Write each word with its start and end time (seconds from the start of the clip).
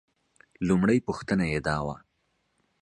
لومړۍ 0.67 0.97
پوښتنه 1.07 1.45
یې 1.51 1.59
دا 1.67 1.77
وه. 1.85 1.95